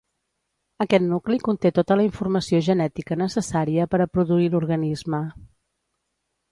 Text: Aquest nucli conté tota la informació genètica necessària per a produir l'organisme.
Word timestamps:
Aquest 0.85 1.03
nucli 1.09 1.37
conté 1.47 1.71
tota 1.79 1.97
la 2.01 2.07
informació 2.07 2.63
genètica 2.69 3.19
necessària 3.25 3.89
per 3.93 4.01
a 4.07 4.11
produir 4.17 4.53
l'organisme. 4.55 5.23